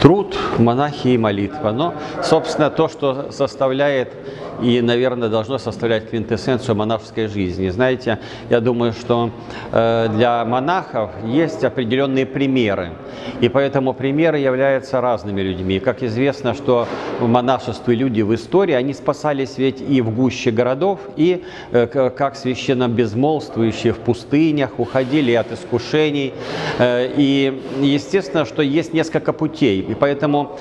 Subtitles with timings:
[0.00, 1.72] Труд, монахи и молитва.
[1.72, 4.14] Но, собственно, то, что составляет
[4.62, 7.68] и, наверное, должно составлять квинтэссенцию монашеской жизни.
[7.68, 8.18] Знаете,
[8.50, 9.30] я думаю, что
[9.72, 12.90] э, для монахов есть определенные примеры.
[13.40, 15.80] И поэтому примеры являются разными людьми.
[15.80, 16.86] Как известно, что
[17.20, 22.36] в монашестве люди в истории, они спасались ведь и в гуще городов, и э, как
[22.36, 26.34] священно безмолвствующие в пустынях, уходили от искушений.
[26.78, 29.80] Э, и естественно, что есть несколько путей.
[29.80, 30.58] И поэтому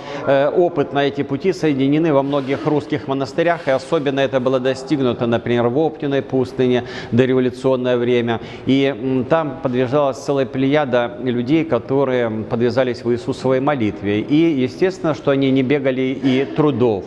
[0.55, 5.67] опыт на эти пути соединены во многих русских монастырях, и особенно это было достигнуто, например,
[5.67, 8.39] в Оптиной пустыне дореволюционное время.
[8.66, 14.21] И там подвязалась целая плеяда людей, которые подвязались в Иисусовой молитве.
[14.21, 17.05] И, естественно, что они не бегали и трудов.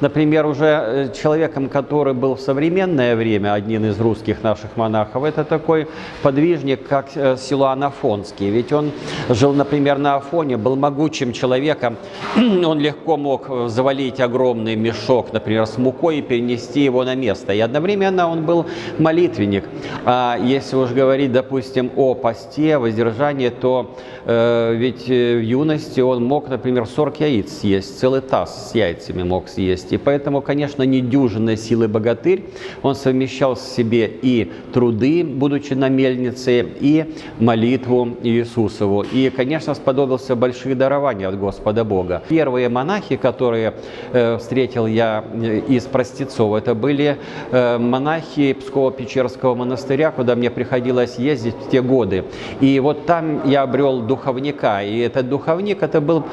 [0.00, 5.42] Например, уже э, человеком, который был в современное время, один из русских наших монахов, это
[5.44, 5.88] такой
[6.22, 8.50] подвижник, как э, Силуан Афонский.
[8.50, 8.92] Ведь он
[9.30, 11.96] жил, например, на Афоне, был могучим человеком.
[12.36, 17.54] Он легко мог э, завалить огромный мешок, например, с мукой и перенести его на место.
[17.54, 18.66] И одновременно он был
[18.98, 19.64] молитвенник.
[20.04, 26.48] А если уж говорить, допустим, о посте, воздержании, то э, ведь в юности он мог,
[26.48, 29.92] например, 40 яиц съесть, целый таз с яйцами мог съесть есть.
[29.92, 32.44] И поэтому, конечно, недюжинной силы богатырь,
[32.82, 37.04] он совмещал в себе и труды, будучи на мельнице, и
[37.38, 39.02] молитву Иисусову.
[39.02, 42.22] И, конечно, сподобился больших дарований от Господа Бога.
[42.28, 43.74] Первые монахи, которые
[44.12, 47.16] э, встретил я э, из простецов, это были
[47.52, 52.24] э, монахи Псково-Печерского монастыря, куда мне приходилось ездить в те годы.
[52.60, 54.82] И вот там я обрел духовника.
[54.82, 56.24] И этот духовник, это был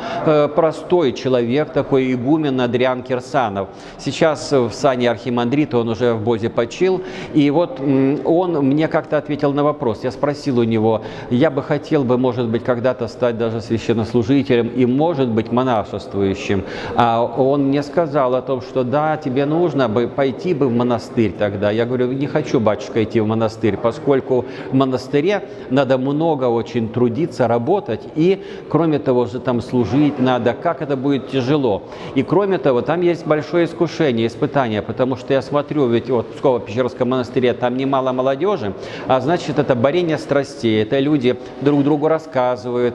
[0.56, 3.68] простой человек, такой игумен Адриан Кирсан, Станов.
[3.98, 7.02] Сейчас в сане архимандрита он уже в Бозе почил.
[7.34, 10.04] И вот он мне как-то ответил на вопрос.
[10.04, 14.86] Я спросил у него, я бы хотел бы, может быть, когда-то стать даже священнослужителем и,
[14.86, 16.64] может быть, монашествующим.
[16.96, 21.34] А он мне сказал о том, что да, тебе нужно бы пойти бы в монастырь
[21.38, 21.70] тогда.
[21.70, 27.50] Я говорю, не хочу, батюшка, идти в монастырь, поскольку в монастыре надо много очень трудиться,
[27.50, 31.84] работать, и, кроме того же, там служить надо, как это будет тяжело.
[32.16, 36.40] И, кроме того, там есть большое искушение, испытание, потому что я смотрю, ведь вот в
[36.40, 38.74] Псково-Печерском монастыре там немало молодежи,
[39.08, 42.94] а значит это борение страстей, это люди друг другу рассказывают,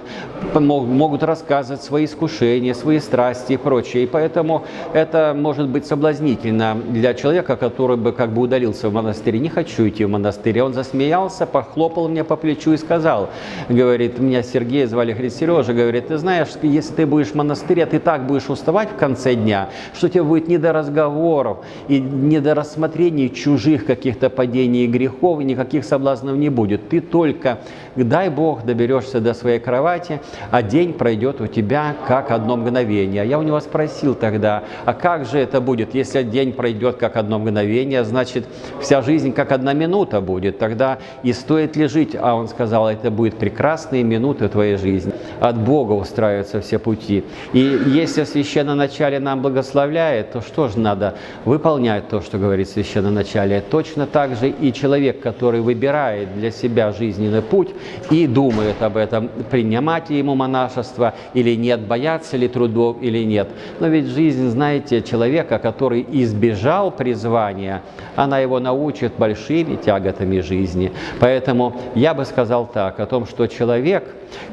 [0.55, 4.05] могут рассказывать свои искушения, свои страсти и прочее.
[4.05, 9.39] И поэтому это может быть соблазнительно для человека, который бы как бы удалился в монастырь.
[9.39, 10.61] Не хочу идти в монастырь.
[10.61, 13.29] Он засмеялся, похлопал меня по плечу и сказал,
[13.69, 17.99] говорит, меня Сергей звали говорит, Сережа, говорит, ты знаешь, если ты будешь в монастыре, ты
[17.99, 21.59] так будешь уставать в конце дня, что тебе будет не до разговоров
[21.89, 26.89] и не до рассмотрения чужих каких-то падений и грехов, и никаких соблазнов не будет.
[26.89, 27.59] Ты только,
[27.97, 33.27] дай Бог, доберешься до своей кровати, а день пройдет у тебя как одно мгновение.
[33.27, 37.39] Я у него спросил тогда, а как же это будет, если день пройдет как одно
[37.39, 38.47] мгновение, значит,
[38.81, 40.59] вся жизнь как одна минута будет.
[40.59, 42.17] Тогда и стоит ли жить?
[42.19, 45.13] А он сказал, это будет прекрасные минуты твоей жизни.
[45.41, 47.25] От Бога устраиваются все пути.
[47.53, 51.15] И если священно начале нам благословляет, то что же надо?
[51.45, 53.61] Выполнять то, что говорит священноначалие.
[53.61, 57.69] Точно так же и человек, который выбирает для себя жизненный путь
[58.11, 63.49] и думает об этом, принимать ли ему монашество или нет, бояться ли трудов или нет.
[63.81, 67.83] Но ведь жизнь, знаете, человека, который избежал призвания,
[68.17, 70.93] она его научит большими тяготами жизни.
[71.21, 74.05] Поэтому я бы сказал так, о том, что человек,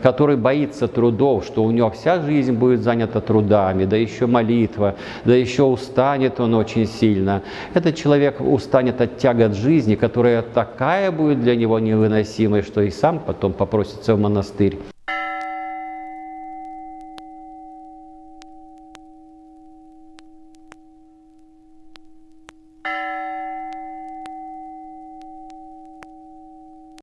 [0.01, 5.33] который боится трудов, что у него вся жизнь будет занята трудами, да еще молитва, да
[5.33, 7.41] еще устанет он очень сильно.
[7.73, 13.19] Этот человек устанет от тягот жизни, которая такая будет для него невыносимой, что и сам
[13.19, 14.77] потом попросится в монастырь.